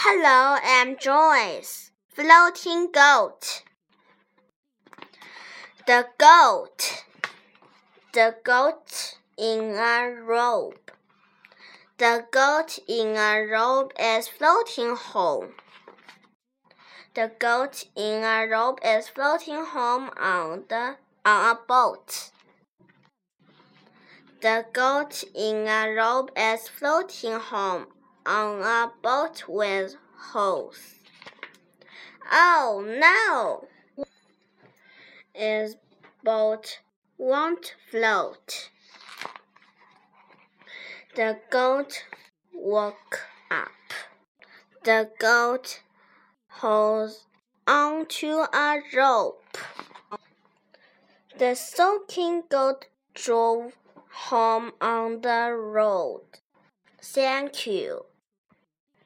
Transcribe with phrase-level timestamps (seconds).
[0.00, 1.90] Hello, I'm Joyce.
[2.06, 3.64] Floating goat.
[5.88, 7.04] The goat.
[8.14, 10.92] The goat in a robe.
[11.96, 15.54] The goat in a robe is floating home.
[17.14, 20.94] The goat in a robe is floating home on the
[21.24, 22.30] on a boat.
[24.42, 27.88] The goat in a robe is floating home
[28.28, 29.96] on a boat with
[30.32, 30.96] holes.
[32.30, 33.68] Oh no!
[35.32, 35.76] His
[36.22, 36.80] boat
[37.16, 38.68] won't float.
[41.16, 42.04] The goat
[42.52, 43.20] woke
[43.50, 43.70] up.
[44.84, 45.80] The goat
[46.48, 47.24] holds
[47.66, 49.56] onto a rope.
[51.38, 53.72] The soaking goat drove
[54.10, 56.26] home on the road.
[57.00, 58.04] Thank you.